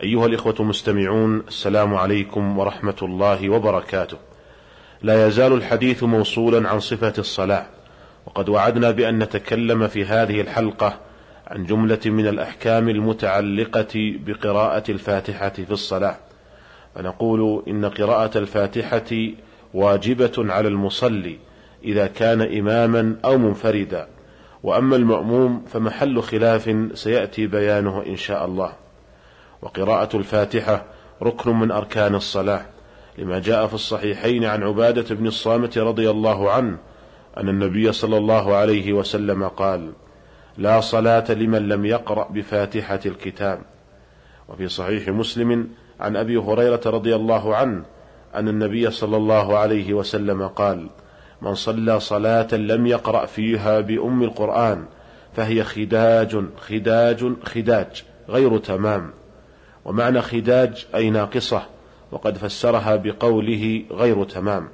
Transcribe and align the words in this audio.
أيها 0.00 0.26
الإخوة 0.26 0.54
المستمعون 0.60 1.42
السلام 1.48 1.94
عليكم 1.94 2.58
ورحمة 2.58 2.96
الله 3.02 3.48
وبركاته. 3.48 4.16
لا 5.02 5.26
يزال 5.26 5.52
الحديث 5.52 6.02
موصولا 6.02 6.68
عن 6.68 6.80
صفة 6.80 7.12
الصلاة 7.18 7.66
وقد 8.26 8.48
وعدنا 8.48 8.90
بأن 8.90 9.18
نتكلم 9.18 9.88
في 9.88 10.04
هذه 10.04 10.40
الحلقة 10.40 10.98
عن 11.46 11.64
جملة 11.64 11.98
من 12.06 12.26
الأحكام 12.26 12.88
المتعلقة 12.88 14.14
بقراءة 14.26 14.90
الفاتحة 14.90 15.48
في 15.48 15.70
الصلاة. 15.70 16.16
فنقول 16.94 17.62
إن 17.68 17.84
قراءة 17.84 18.38
الفاتحة 18.38 19.30
واجبة 19.74 20.32
على 20.38 20.68
المصلي 20.68 21.38
إذا 21.84 22.06
كان 22.06 22.40
إماما 22.58 23.16
أو 23.24 23.38
منفردا. 23.38 24.08
وأما 24.62 24.96
المأموم 24.96 25.64
فمحل 25.72 26.22
خلاف 26.22 26.76
سيأتي 26.94 27.46
بيانه 27.46 28.02
إن 28.06 28.16
شاء 28.16 28.44
الله. 28.44 28.81
وقراءة 29.62 30.16
الفاتحة 30.16 30.84
ركن 31.22 31.50
من 31.50 31.70
أركان 31.70 32.14
الصلاة 32.14 32.62
لما 33.18 33.38
جاء 33.38 33.66
في 33.66 33.74
الصحيحين 33.74 34.44
عن 34.44 34.62
عبادة 34.62 35.14
بن 35.14 35.26
الصامت 35.26 35.78
رضي 35.78 36.10
الله 36.10 36.50
عنه 36.50 36.78
أن 37.36 37.48
النبي 37.48 37.92
صلى 37.92 38.16
الله 38.16 38.54
عليه 38.54 38.92
وسلم 38.92 39.48
قال 39.48 39.92
لا 40.58 40.80
صلاة 40.80 41.32
لمن 41.32 41.68
لم 41.68 41.86
يقرأ 41.86 42.28
بفاتحة 42.30 43.00
الكتاب 43.06 43.60
وفي 44.48 44.68
صحيح 44.68 45.08
مسلم 45.08 45.68
عن 46.00 46.16
أبي 46.16 46.36
هريرة 46.36 46.80
رضي 46.86 47.16
الله 47.16 47.56
عنه 47.56 47.82
أن 48.34 48.48
النبي 48.48 48.90
صلى 48.90 49.16
الله 49.16 49.58
عليه 49.58 49.94
وسلم 49.94 50.46
قال 50.46 50.90
من 51.42 51.54
صلى 51.54 52.00
صلاة 52.00 52.54
لم 52.54 52.86
يقرأ 52.86 53.26
فيها 53.26 53.80
بأم 53.80 54.22
القرآن 54.22 54.84
فهي 55.36 55.64
خداج 55.64 56.44
خداج 56.56 57.32
خداج 57.44 58.04
غير 58.28 58.58
تمام 58.58 59.10
ومعنى 59.84 60.20
خداج 60.22 60.86
أي 60.94 61.10
ناقصة 61.10 61.62
وقد 62.12 62.38
فسرها 62.38 62.96
بقوله 62.96 63.84
غير 63.90 64.24
تمام. 64.24 64.68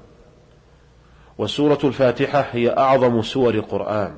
وسورة 1.38 1.78
الفاتحة 1.84 2.40
هي 2.40 2.78
أعظم 2.78 3.22
سور 3.22 3.54
القرآن 3.54 4.12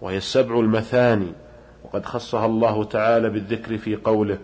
وهي 0.00 0.16
السبع 0.16 0.60
المثاني 0.60 1.32
وقد 1.84 2.06
خصها 2.06 2.46
الله 2.46 2.84
تعالى 2.84 3.30
بالذكر 3.30 3.78
في 3.78 3.96
قوله 3.96 4.38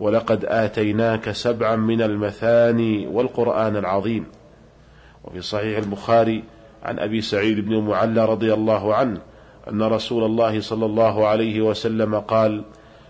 ولقد 0.00 0.44
آتيناك 0.44 1.30
سبعا 1.30 1.76
من 1.76 2.02
المثاني 2.02 3.06
والقرآن 3.06 3.76
العظيم 3.76 4.26
وفي 5.24 5.40
صحيح 5.40 5.78
البخاري 5.78 6.44
عن 6.82 6.98
أبي 6.98 7.20
سعيد 7.20 7.60
بن 7.60 7.72
المعلى 7.72 8.24
رضي 8.24 8.54
الله 8.54 8.94
عنه 8.94 9.20
أن 9.70 9.82
رسول 9.82 10.24
الله 10.24 10.60
صلى 10.60 10.86
الله 10.86 11.26
عليه 11.26 11.60
وسلم 11.60 12.14
قال 12.20 12.64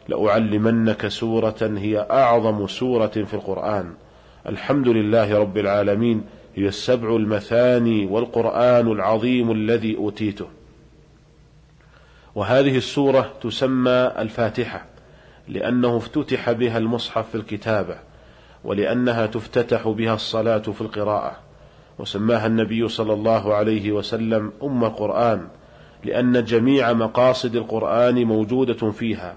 لأعلمنك 0.09 1.09
سورة 1.09 1.57
هي 1.61 2.07
أعظم 2.11 2.67
سورة 2.67 3.07
في 3.07 3.35
القرآن. 3.35 3.95
الحمد 4.49 4.89
لله 4.89 5.39
رب 5.39 5.59
العالمين 5.59 6.25
هي 6.55 6.69
السبع 6.69 7.17
المثاني 7.17 8.07
والقرآن 8.07 8.93
العظيم 8.93 9.51
الذي 9.53 9.97
أوتيته. 9.97 10.47
وهذه 12.34 12.77
السورة 12.77 13.33
تسمى 13.43 14.12
الفاتحة 14.19 14.84
لأنه 15.49 15.97
افتتح 15.97 16.53
بها 16.53 16.78
المصحف 16.78 17.28
في 17.28 17.34
الكتابة 17.34 17.97
ولأنها 18.65 19.27
تفتتح 19.27 19.88
بها 19.88 20.15
الصلاة 20.15 20.59
في 20.59 20.81
القراءة. 20.81 21.37
وسماها 21.99 22.47
النبي 22.47 22.88
صلى 22.88 23.12
الله 23.12 23.55
عليه 23.55 23.93
وسلم 23.93 24.53
أم 24.62 24.84
القرآن 24.84 25.49
لأن 26.05 26.44
جميع 26.44 26.93
مقاصد 26.93 27.56
القرآن 27.56 28.25
موجودة 28.25 28.91
فيها. 28.91 29.34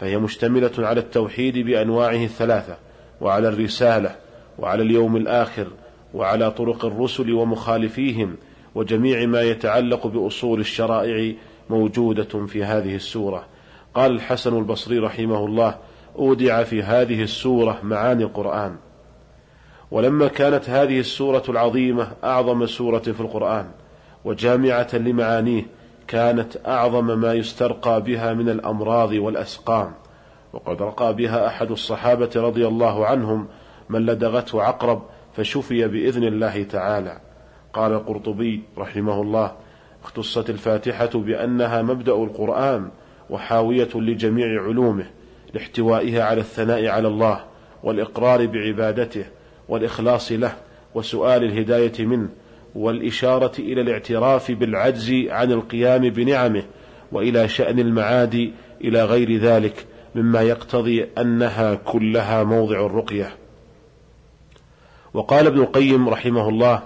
فهي 0.00 0.18
مشتملة 0.18 0.72
على 0.78 1.00
التوحيد 1.00 1.58
بأنواعه 1.58 2.24
الثلاثة 2.24 2.76
وعلى 3.20 3.48
الرسالة 3.48 4.16
وعلى 4.58 4.82
اليوم 4.82 5.16
الآخر 5.16 5.66
وعلى 6.14 6.50
طرق 6.50 6.84
الرسل 6.84 7.32
ومخالفيهم 7.32 8.36
وجميع 8.74 9.26
ما 9.26 9.42
يتعلق 9.42 10.06
بأصول 10.06 10.60
الشرائع 10.60 11.34
موجودة 11.70 12.46
في 12.46 12.64
هذه 12.64 12.94
السورة. 12.96 13.46
قال 13.94 14.12
الحسن 14.12 14.58
البصري 14.58 14.98
رحمه 14.98 15.46
الله 15.46 15.74
أودع 16.18 16.62
في 16.62 16.82
هذه 16.82 17.22
السورة 17.22 17.80
معاني 17.82 18.24
القرآن 18.24 18.76
ولما 19.90 20.28
كانت 20.28 20.70
هذه 20.70 21.00
السورة 21.00 21.42
العظيمة 21.48 22.12
أعظم 22.24 22.66
سورة 22.66 22.98
في 22.98 23.20
القرآن 23.20 23.66
وجامعة 24.24 24.88
لمعانيه 24.94 25.66
كانت 26.08 26.66
أعظم 26.66 27.20
ما 27.20 27.34
يسترقى 27.34 28.02
بها 28.02 28.32
من 28.32 28.48
الأمراض 28.48 29.12
والأسقام 29.12 29.92
وقد 30.52 30.82
رقى 30.82 31.14
بها 31.14 31.46
أحد 31.46 31.70
الصحابة 31.70 32.30
رضي 32.36 32.66
الله 32.66 33.06
عنهم 33.06 33.48
من 33.88 34.06
لدغته 34.06 34.62
عقرب 34.62 35.02
فشفي 35.36 35.88
بإذن 35.88 36.24
الله 36.24 36.62
تعالى. 36.62 37.20
قال 37.72 37.92
القرطبي 37.92 38.62
رحمه 38.78 39.22
الله 39.22 39.52
اختصت 40.04 40.50
الفاتحة 40.50 41.10
بأنها 41.14 41.82
مبدأ 41.82 42.12
القرآن 42.12 42.90
وحاوية 43.30 43.88
لجميع 43.94 44.62
علومه 44.62 45.06
لاحتوائها 45.54 46.24
على 46.24 46.40
الثناء 46.40 46.86
على 46.86 47.08
الله 47.08 47.44
والإقرار 47.82 48.46
بعبادته 48.46 49.24
والإخلاص 49.68 50.32
له 50.32 50.52
وسؤال 50.94 51.44
الهداية 51.44 52.06
منه 52.06 52.28
والإشارة 52.76 53.52
إلى 53.58 53.80
الاعتراف 53.80 54.50
بالعجز 54.50 55.12
عن 55.28 55.52
القيام 55.52 56.10
بنعمه 56.10 56.62
وإلى 57.12 57.48
شأن 57.48 57.78
المعاد 57.78 58.52
إلى 58.84 59.04
غير 59.04 59.36
ذلك 59.36 59.86
مما 60.14 60.42
يقتضي 60.42 61.06
أنها 61.18 61.74
كلها 61.74 62.44
موضع 62.44 62.86
الرقية. 62.86 63.36
وقال 65.14 65.46
ابن 65.46 65.60
القيم 65.60 66.08
رحمه 66.08 66.48
الله 66.48 66.82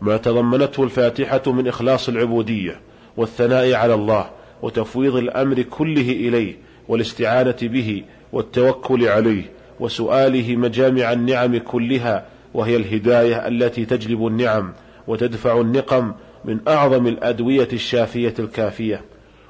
ما 0.00 0.16
تضمنته 0.16 0.82
الفاتحة 0.82 1.42
من 1.46 1.68
إخلاص 1.68 2.08
العبودية 2.08 2.80
والثناء 3.16 3.72
على 3.72 3.94
الله 3.94 4.30
وتفويض 4.62 5.16
الأمر 5.16 5.62
كله 5.62 6.10
إليه 6.10 6.54
والاستعانة 6.88 7.56
به 7.62 8.02
والتوكل 8.32 9.08
عليه 9.08 9.42
وسؤاله 9.80 10.56
مجامع 10.56 11.12
النعم 11.12 11.58
كلها 11.58 12.26
وهي 12.54 12.76
الهداية 12.76 13.48
التي 13.48 13.84
تجلب 13.84 14.26
النعم 14.26 14.72
وتدفع 15.08 15.60
النقم 15.60 16.12
من 16.44 16.60
أعظم 16.68 17.06
الأدوية 17.06 17.68
الشافية 17.72 18.34
الكافية. 18.38 19.00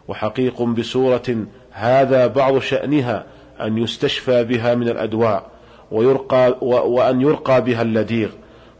وحقيق 0.09 0.63
بسورة 0.63 1.47
هذا 1.71 2.27
بعض 2.27 2.59
شأنها 2.59 3.25
أن 3.61 3.79
يستشفى 3.79 4.45
بها 4.45 4.75
من 4.75 4.89
الأدواء 4.89 5.47
ويرقى 5.91 6.57
وأن 6.61 7.21
يرقى 7.21 7.65
بها 7.65 7.83
اللديغ. 7.83 8.29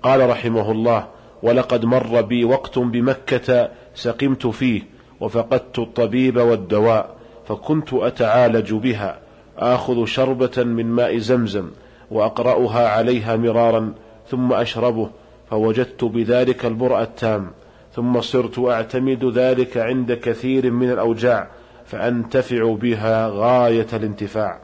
قال 0.03 0.31
رحمه 0.31 0.71
الله 0.71 1.07
ولقد 1.43 1.85
مر 1.85 2.21
بي 2.21 2.45
وقت 2.45 2.79
بمكة 2.79 3.69
سقمت 3.95 4.47
فيه 4.47 4.83
وفقدت 5.21 5.79
الطبيب 5.79 6.37
والدواء 6.37 7.17
فكنت 7.49 7.93
أتعالج 7.93 8.73
بها 8.73 9.19
آخذ 9.59 10.05
شربة 10.05 10.63
من 10.63 10.87
ماء 10.87 11.19
زمزم 11.19 11.71
وأقرأها 12.11 12.89
عليها 12.89 13.37
مرارا 13.37 13.95
ثم 14.29 14.53
أشربه 14.53 15.11
فوجدت 15.55 16.05
بذلك 16.05 16.65
البرء 16.65 17.03
التام 17.03 17.51
ثم 17.93 18.21
صرت 18.21 18.59
أعتمد 18.59 19.25
ذلك 19.25 19.77
عند 19.77 20.13
كثير 20.13 20.71
من 20.71 20.91
الأوجاع 20.91 21.49
فأنتفع 21.87 22.75
بها 22.75 23.29
غاية 23.33 23.87
الانتفاع. 23.93 24.59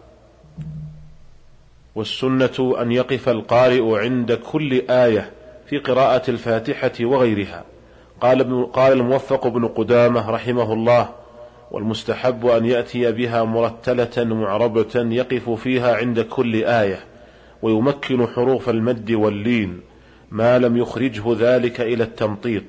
والسنة 1.95 2.77
أن 2.83 2.93
يقف 2.93 3.29
القارئ 3.29 3.99
عند 3.99 4.33
كل 4.33 4.83
آية 4.91 5.31
في 5.67 5.79
قراءة 5.79 6.31
الفاتحة 6.31 6.93
وغيرها. 7.01 7.65
قال, 8.21 8.41
ابن 8.41 8.65
قال 8.65 8.93
الموفق 8.93 9.47
بن 9.47 9.69
قدامة 9.69 10.31
رحمه 10.31 10.73
الله 10.73 11.09
والمستحب 11.71 12.47
أن 12.47 12.67
يأتي 12.67 13.13
بها 13.13 13.45
مرتلة 13.45 14.25
معربة 14.25 14.95
يقف 14.95 15.51
فيها 15.51 15.97
عند 15.97 16.21
كل 16.21 16.65
آية 16.65 17.01
ويمكن 17.63 18.27
حروف 18.27 18.69
المد 18.69 19.11
واللين. 19.11 19.90
ما 20.31 20.59
لم 20.59 20.77
يخرجه 20.77 21.23
ذلك 21.39 21.81
إلى 21.81 22.05
التمطيط 22.05 22.63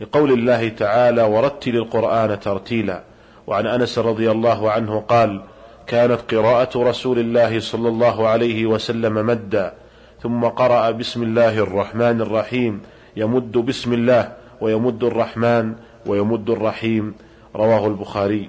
لقول 0.00 0.32
الله 0.32 0.68
تعالى 0.68 1.22
ورتل 1.22 1.76
القرآن 1.76 2.40
ترتيلا 2.40 3.02
وعن 3.46 3.66
أنس 3.66 3.98
رضي 3.98 4.30
الله 4.30 4.70
عنه 4.70 5.00
قال 5.00 5.42
كانت 5.86 6.34
قراءة 6.34 6.82
رسول 6.82 7.18
الله 7.18 7.60
صلى 7.60 7.88
الله 7.88 8.28
عليه 8.28 8.66
وسلم 8.66 9.26
مدا 9.26 9.74
ثم 10.22 10.44
قرأ 10.44 10.90
بسم 10.90 11.22
الله 11.22 11.58
الرحمن 11.58 12.20
الرحيم 12.20 12.80
يمد 13.16 13.52
بسم 13.52 13.92
الله 13.92 14.32
ويمد 14.60 15.04
الرحمن 15.04 15.74
ويمد 16.06 16.50
الرحيم 16.50 17.14
رواه 17.56 17.86
البخاري. 17.86 18.48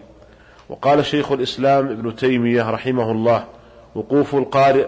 وقال 0.70 1.06
شيخ 1.06 1.32
الإسلام 1.32 1.88
ابن 1.88 2.16
تيمية 2.16 2.70
رحمه 2.72 3.12
الله 3.12 3.44
وقوف 3.96 4.36
القارئ 4.36 4.88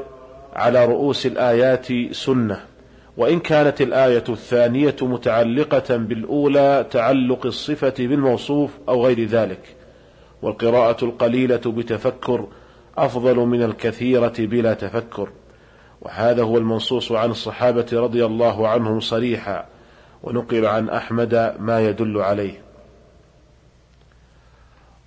على 0.54 0.86
رؤوس 0.86 1.26
الآيات 1.26 1.88
سنة 2.12 2.69
وإن 3.20 3.40
كانت 3.40 3.82
الآية 3.82 4.24
الثانية 4.30 4.96
متعلقة 5.02 5.98
بالأولى 5.98 6.86
تعلق 6.92 7.46
الصفة 7.46 7.94
بالموصوف 8.00 8.72
أو 8.90 9.06
غير 9.06 9.26
ذلك 9.26 9.76
والقراءة 10.42 11.06
القليلة 11.06 11.62
بتفكر 11.66 12.48
أفضل 12.98 13.36
من 13.36 13.64
الكثيرة 13.64 14.34
بلا 14.38 14.74
تفكر. 14.74 15.30
وهذا 16.02 16.44
هو 16.44 16.58
المنصوص 16.58 17.12
عن 17.12 17.32
الصحابة 17.32 17.86
رضي 17.94 18.26
الله 18.26 18.68
عنهم 18.68 19.00
صريحا 19.00 19.66
ونقل 20.24 20.66
عن 20.66 20.90
أحمد 20.90 21.56
ما 21.60 21.88
يدل 21.88 22.18
عليه. 22.18 22.62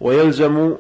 ويلزم 0.01 0.75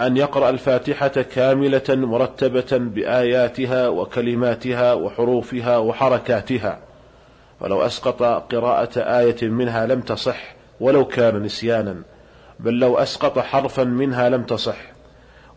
أن 0.00 0.16
يقرأ 0.16 0.50
الفاتحة 0.50 1.08
كاملة 1.08 1.82
مرتبة 1.88 2.78
بآياتها 2.78 3.88
وكلماتها 3.88 4.94
وحروفها 4.94 5.78
وحركاتها. 5.78 6.78
فلو 7.60 7.82
أسقط 7.82 8.22
قراءة 8.22 8.98
آية 8.98 9.48
منها 9.48 9.86
لم 9.86 10.00
تصح 10.00 10.54
ولو 10.80 11.04
كان 11.04 11.42
نسيانا 11.42 12.02
بل 12.60 12.78
لو 12.78 12.98
أسقط 12.98 13.38
حرفا 13.38 13.84
منها 13.84 14.28
لم 14.28 14.42
تصح. 14.42 14.76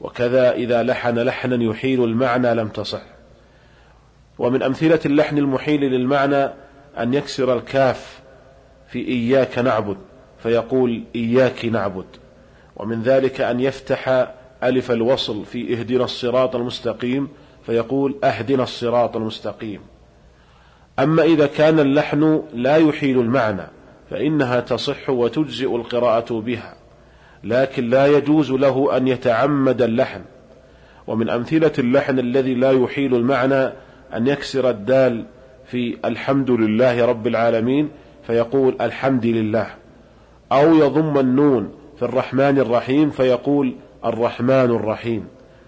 وكذا 0.02 0.52
إذا 0.52 0.84
لحن 0.84 1.20
لحنا 1.20 1.64
يحيل 1.64 2.04
المعنى 2.04 2.54
لم 2.54 2.68
تصح. 2.68 3.02
ومن 4.40 4.64
أمثلة 4.64 5.00
اللحن 5.06 5.38
المحيل 5.38 5.82
للمعنى 5.82 6.50
أن 7.00 7.14
يكسر 7.14 7.58
الكاف 7.58 8.22
في 8.88 9.08
إياك 9.08 9.60
نعبد 9.60 9.98
فيقول 10.44 11.04
إياك 11.16 11.66
نعبد. 11.66 12.06
ومن 12.76 13.02
ذلك 13.02 13.42
أن 13.42 13.60
يفتح 13.60 14.28
ألف 14.64 14.92
الوصل 14.92 15.46
في 15.46 15.74
اهدنا 15.74 16.04
الصراط 16.04 16.56
المستقيم 16.56 17.28
فيقول 17.66 18.16
أهدنا 18.24 18.64
الصراط 18.64 19.16
المستقيم. 19.18 19.80
أما 21.00 21.24
إذا 21.24 21.48
كان 21.48 21.80
اللحن 21.80 22.44
لا 22.54 22.78
يحيل 22.78 23.20
المعنى 23.20 23.68
فإنها 24.10 24.60
تصح 24.60 25.10
وتجزئ 25.10 25.76
القراءة 25.76 26.34
بها 26.34 26.76
لكن 27.44 27.90
لا 27.90 28.08
يجوز 28.08 28.52
له 28.52 28.98
أن 28.98 29.08
يتعمد 29.08 29.82
اللحن. 29.82 30.22
ومن 31.08 31.30
أمثلة 31.30 31.72
اللحن 31.80 32.20
الذي 32.20 32.54
لا 32.54 32.72
يحيل 32.72 33.16
المعنى 33.16 33.64
أن 34.16 34.28
يكسر 34.28 34.70
الدال 34.70 35.26
في 35.66 35.98
الحمد 36.06 36.52
لله 36.52 37.06
رب 37.06 37.28
العالمين 37.28 37.90
فيقول 38.28 38.76
الحمد 38.82 39.26
لله 39.26 39.68
أو 40.52 40.76
يضم 40.76 41.20
النون 41.20 41.74
في 41.98 42.06
الرحمن 42.06 42.60
الرحيم 42.60 43.10
فيقول 43.10 43.76
الرحمن 44.06 44.50
الرحيم. 44.50 45.28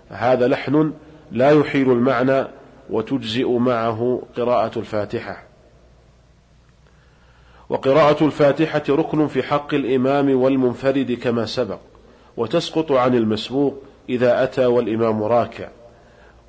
هذا 0.10 0.48
لحن 0.48 0.94
لا 1.32 1.52
يحيل 1.52 1.92
المعنى 1.92 2.48
وتجزئ 2.90 3.58
معه 3.58 4.22
قراءة 4.38 4.80
الفاتحة. 4.80 5.44
وقراءة 7.70 8.26
الفاتحة 8.26 8.84
ركن 8.90 9.28
في 9.28 9.44
حق 9.44 9.74
الإمام 9.74 10.42
والمنفرد 10.42 11.12
كما 11.12 11.46
سبق 11.46 11.80
وتسقط 12.38 12.92
عن 12.92 13.16
المسبوق 13.16 13.84
إذا 14.10 14.44
أتى 14.44 14.66
والإمام 14.66 15.24
راكع. 15.24 15.68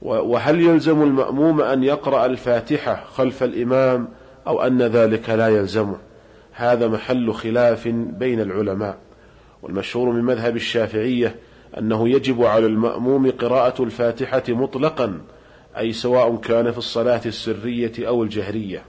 وهل 0.03 0.61
يلزم 0.61 1.03
المأموم 1.03 1.61
أن 1.61 1.85
يقرأ 1.85 2.27
الفاتحة 2.27 3.05
خلف 3.15 3.43
الإمام 3.43 4.09
أو 4.47 4.63
أن 4.63 4.83
ذلك 4.83 5.31
لا 5.31 5.49
يلزمه؟ 5.49 5.97
هذا 6.53 6.89
محل 6.89 7.33
خلاف 7.33 7.89
بين 7.89 8.41
العلماء. 8.41 9.06
والمشهور 9.67 10.11
من 10.11 10.25
مذهب 10.25 10.57
الشافعية 10.57 11.35
أنه 11.79 12.09
يجب 12.09 12.45
على 12.45 12.67
المأموم 12.67 13.31
قراءة 13.31 13.83
الفاتحة 13.83 14.43
مطلقا 14.49 15.21
أي 15.79 15.93
سواء 15.93 16.37
كان 16.37 16.73
في 16.73 16.79
الصلاة 16.79 17.21
السرية 17.27 17.93
أو 17.99 18.23
الجهرية. 18.23 18.83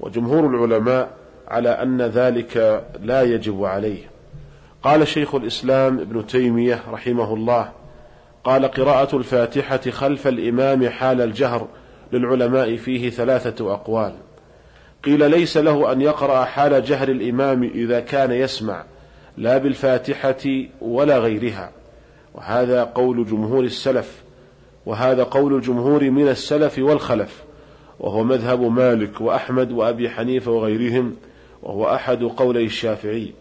وجمهور 0.00 0.46
العلماء 0.46 1.10
على 1.48 1.68
أن 1.68 2.02
ذلك 2.02 2.84
لا 3.02 3.22
يجب 3.22 3.64
عليه. 3.64 4.10
قال 4.82 5.08
شيخ 5.08 5.34
الإسلام 5.34 5.98
ابن 5.98 6.26
تيمية 6.26 6.82
رحمه 6.90 7.34
الله 7.34 7.72
قال 8.44 8.66
قراءة 8.66 9.16
الفاتحة 9.16 9.90
خلف 9.90 10.28
الإمام 10.28 10.88
حال 10.88 11.20
الجهر 11.20 11.68
للعلماء 12.12 12.76
فيه 12.76 13.10
ثلاثة 13.10 13.74
أقوال. 13.74 14.14
قيل 15.04 15.30
ليس 15.30 15.56
له 15.56 15.92
أن 15.92 16.00
يقرأ 16.00 16.44
حال 16.44 16.84
جهر 16.84 17.08
الإمام 17.08 17.62
إذا 17.62 18.00
كان 18.00 18.32
يسمع. 18.32 18.84
لا 19.36 19.58
بالفاتحة 19.58 20.66
ولا 20.80 21.18
غيرها. 21.18 21.70
وهذا 22.34 22.84
قول 22.84 23.26
جمهور 23.26 23.64
السلف 23.64 24.22
وهذا 24.86 25.22
قول 25.22 25.54
الجمهور 25.54 26.10
من 26.10 26.28
السلف 26.28 26.78
والخلف. 26.78 27.42
وهو 28.00 28.24
مذهب 28.24 28.60
مالك 28.60 29.20
وأحمد 29.20 29.72
وأبي 29.72 30.10
حنيفة 30.10 30.50
وغيرهم 30.50 31.16
وهو 31.62 31.94
أحد 31.94 32.22
قولي 32.22 32.64
الشافعي. 32.64 33.32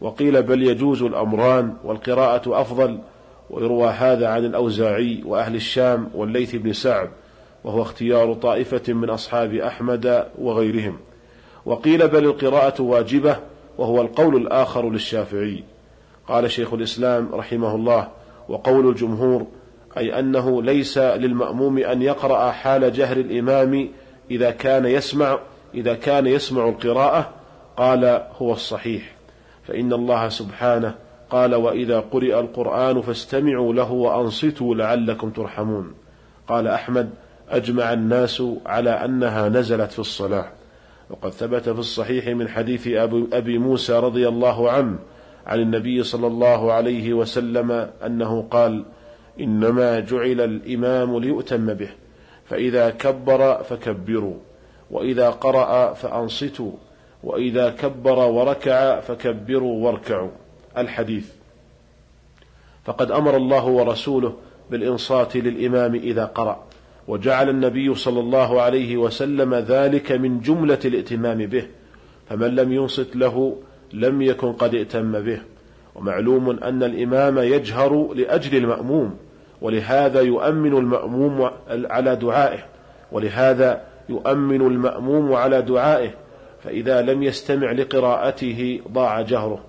وقيل 0.00 0.42
بل 0.42 0.62
يجوز 0.62 1.02
الأمران 1.02 1.74
والقراءة 1.84 2.60
أفضل 2.60 2.98
ويروى 3.50 3.88
هذا 3.88 4.28
عن 4.28 4.44
الأوزاعي 4.44 5.22
وأهل 5.26 5.54
الشام 5.54 6.10
والليث 6.14 6.54
بن 6.54 6.72
سعد 6.72 7.10
وهو 7.64 7.82
اختيار 7.82 8.34
طائفة 8.34 8.92
من 8.92 9.10
أصحاب 9.10 9.54
أحمد 9.54 10.26
وغيرهم. 10.38 10.96
وقيل 11.66 12.08
بل 12.08 12.24
القراءة 12.24 12.82
واجبة 12.82 13.36
وهو 13.78 14.00
القول 14.00 14.36
الآخر 14.36 14.90
للشافعي. 14.90 15.64
قال 16.28 16.50
شيخ 16.50 16.74
الإسلام 16.74 17.34
رحمه 17.34 17.74
الله 17.74 18.08
وقول 18.48 18.88
الجمهور 18.88 19.46
أي 19.98 20.18
أنه 20.18 20.62
ليس 20.62 20.98
للمأموم 20.98 21.78
أن 21.78 22.02
يقرأ 22.02 22.50
حال 22.50 22.92
جهر 22.92 23.16
الإمام 23.16 23.88
إذا 24.30 24.50
كان 24.50 24.86
يسمع 24.86 25.38
إذا 25.74 25.94
كان 25.94 26.26
يسمع 26.26 26.68
القراءة. 26.68 27.30
قال 27.76 28.26
هو 28.38 28.52
الصحيح. 28.52 29.14
فإن 29.68 29.92
الله 29.92 30.28
سبحانه 30.28 30.94
قال 31.30 31.54
وإذا 31.54 32.00
قرئ 32.00 32.40
القرآن 32.40 33.02
فاستمعوا 33.02 33.74
له 33.74 33.92
وأنصتوا 33.92 34.74
لعلكم 34.74 35.30
ترحمون. 35.30 35.94
قال 36.48 36.68
أحمد 36.68 37.10
أجمع 37.48 37.92
الناس 37.92 38.42
على 38.66 38.90
أنها 38.90 39.48
نزلت 39.48 39.92
في 39.92 39.98
الصلاة. 39.98 40.57
وقد 41.10 41.30
ثبت 41.30 41.68
في 41.68 41.78
الصحيح 41.78 42.26
من 42.26 42.48
حديث 42.48 42.88
أبي 43.32 43.58
موسى 43.58 43.92
رضي 43.92 44.28
الله 44.28 44.70
عنه 44.70 44.98
عن 45.46 45.60
النبي 45.60 46.02
صلى 46.02 46.26
الله 46.26 46.72
عليه 46.72 47.12
وسلم 47.12 47.90
أنه 48.06 48.46
قال 48.50 48.84
إنما 49.40 50.00
جعل 50.00 50.40
الإمام 50.40 51.18
ليؤتم 51.18 51.74
به 51.74 51.90
فإذا 52.44 52.90
كبر 52.90 53.62
فكبروا 53.62 54.36
وإذا 54.90 55.30
قرأ 55.30 55.94
فأنصتوا 55.94 56.72
وإذا 57.22 57.70
كبر 57.70 58.18
وركع 58.18 59.00
فكبروا 59.00 59.86
واركعوا. 59.86 60.30
الحديث. 60.78 61.32
فقد 62.84 63.10
أمر 63.10 63.36
الله 63.36 63.66
ورسوله 63.66 64.36
بالإنصات 64.70 65.36
للإمام 65.36 65.94
إذا 65.94 66.24
قرأ. 66.24 66.67
وجعل 67.08 67.48
النبي 67.48 67.94
صلى 67.94 68.20
الله 68.20 68.62
عليه 68.62 68.96
وسلم 68.96 69.54
ذلك 69.54 70.12
من 70.12 70.40
جملة 70.40 70.78
الائتمام 70.84 71.38
به 71.38 71.66
فمن 72.28 72.54
لم 72.54 72.72
ينصت 72.72 73.16
له 73.16 73.56
لم 73.92 74.22
يكن 74.22 74.52
قد 74.52 74.74
ائتم 74.74 75.20
به. 75.20 75.40
ومعلوم 75.94 76.50
أن 76.50 76.82
الإمام 76.82 77.38
يجهر 77.38 78.14
لأجل 78.14 78.56
المأموم 78.56 79.16
ولهذا 79.60 80.20
يؤمن 80.20 80.78
المأموم 80.78 81.50
على 81.68 82.16
دعائه 82.16 82.58
ولهذا 83.12 83.82
يؤمن 84.08 84.60
المأموم 84.60 85.32
على 85.32 85.62
دعائه 85.62 86.10
فإذا 86.64 87.02
لم 87.02 87.22
يستمع 87.22 87.72
لقراءته 87.72 88.80
ضاع 88.92 89.20
جهره. 89.20 89.60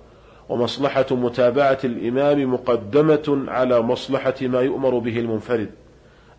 ومصلحة 0.48 1.06
متابعة 1.10 1.78
الإمام 1.84 2.54
مقدمة 2.54 3.44
على 3.48 3.80
مصلحة 3.80 4.34
ما 4.42 4.60
يؤمر 4.60 4.98
به 4.98 5.18
المنفرد. 5.18 5.70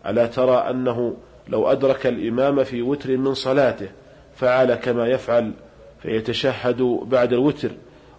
ألا 0.06 0.26
ترى 0.26 0.56
أنه 0.56 1.16
لو 1.48 1.66
أدرك 1.72 2.06
الإمام 2.06 2.64
في 2.64 2.82
وتر 2.82 3.16
من 3.16 3.34
صلاته 3.34 3.88
فعل 4.36 4.74
كما 4.74 5.06
يفعل 5.06 5.52
فيتشهد 6.02 6.82
بعد 7.02 7.32
الوتر 7.32 7.70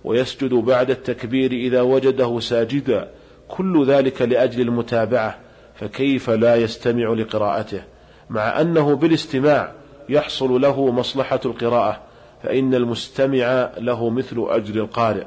ويسجد 0.04 0.54
بعد 0.54 0.90
التكبير 0.90 1.52
إذا 1.52 1.82
وجده 1.82 2.40
ساجدا 2.40 3.10
كل 3.48 3.86
ذلك 3.86 4.22
لأجل 4.22 4.62
المتابعة 4.62 5.40
فكيف 5.76 6.30
لا 6.30 6.56
يستمع 6.56 7.14
لقراءته؟ 7.14 7.82
مع 8.30 8.62
أنه 8.62 8.96
بالاستماع 8.96 9.72
يحصل 10.10 10.62
له 10.62 10.92
مصلحة 10.92 11.40
القراءة 11.46 12.02
فإن 12.44 12.76
المستمع 12.76 13.70
له 13.78 14.10
مثل 14.10 14.46
أجر 14.50 14.76
القارئ. 14.82 15.24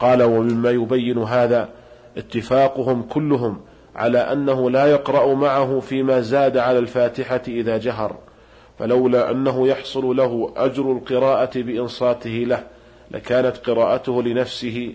قال 0.00 0.22
ومما 0.22 0.70
يبين 0.70 1.18
هذا 1.18 1.68
اتفاقهم 2.16 3.02
كلهم 3.02 3.60
على 3.96 4.18
أنه 4.18 4.70
لا 4.70 4.86
يقرأ 4.86 5.34
معه 5.34 5.80
فيما 5.80 6.20
زاد 6.20 6.56
على 6.56 6.78
الفاتحة 6.78 7.42
إذا 7.48 7.78
جهر 7.78 8.16
فلولا 8.78 9.30
أنه 9.30 9.68
يحصل 9.68 10.16
له 10.16 10.52
أجر 10.56 10.92
القراءة 10.92 11.50
بإنصاته 11.62 12.30
له 12.30 12.64
لكانت 13.10 13.56
قراءته 13.56 14.22
لنفسه 14.22 14.92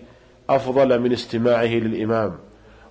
أفضل 0.50 0.98
من 0.98 1.12
استماعه 1.12 1.74
للإمام. 1.74 2.38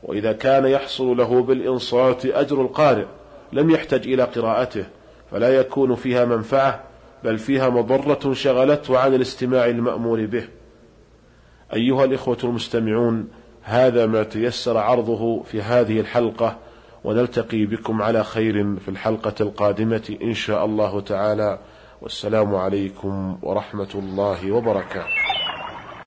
وإذا 0.04 0.34
كان 0.34 0.66
يحصل 0.66 1.18
له 1.18 1.42
بالإنصات 1.44 2.26
أجر 2.26 2.62
القارئ 2.62 3.06
لم 3.54 3.70
يحتج 3.70 4.08
إلى 4.08 4.24
قراءته 4.24 4.86
فلا 5.32 5.50
يكون 5.56 5.96
فيها 5.96 6.26
منفعة 6.26 6.84
بل 7.24 7.38
فيها 7.38 7.70
مضرة 7.70 8.34
شغلته 8.34 8.98
عن 8.98 9.14
الاستماع 9.14 9.66
المأمور 9.66 10.26
به. 10.26 10.44
أيها 11.74 12.06
الإخوة 12.06 12.38
المستمعون 12.44 13.28
هذا 13.70 14.06
ما 14.06 14.24
تيسر 14.24 14.78
عرضه 14.78 15.44
في 15.44 15.62
هذه 15.62 16.00
الحلقة 16.00 16.58
ونلتقي 17.04 17.66
بكم 17.66 18.02
على 18.02 18.24
خير 18.24 18.76
في 18.76 18.90
الحلقة 18.90 19.36
القادمة 19.42 20.18
إن 20.22 20.34
شاء 20.34 20.66
الله 20.66 21.02
تعالى. 21.02 21.60
والسلام 22.02 22.56
عليكم 22.56 23.38
ورحمة 23.42 23.90
الله 23.96 24.52
وبركاته. 24.52 25.19